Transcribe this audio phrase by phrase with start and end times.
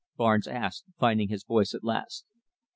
[0.17, 2.25] Barnes asked, finding his voice at last.